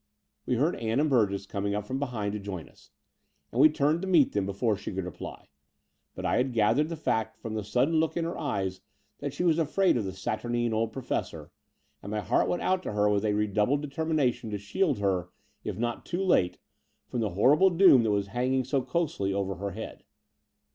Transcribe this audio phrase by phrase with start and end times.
[0.47, 2.89] We heard Ann and Burgess coming up from be hind to join us,
[3.51, 5.49] and we turned to meet them before she could reply:
[6.15, 8.81] but I had gathered the fact from the sudden look in her eyes
[9.19, 11.51] that she was afraid of the saturnine old Professor,
[12.01, 15.29] and my heart went out to her with a redoubled determination to shield her,
[15.63, 16.57] if not too late,
[17.05, 20.03] from the horrible doom that was hanging so closely over her head.